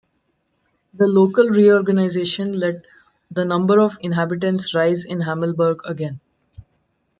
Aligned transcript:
The 0.95 1.05
local 1.05 1.45
reorganisation 1.49 2.53
let 2.53 2.87
the 3.29 3.45
number 3.45 3.79
of 3.79 3.99
inhabitants 4.01 4.73
rise 4.73 5.05
in 5.05 5.19
Hammelburg 5.19 5.81
again. 5.85 6.19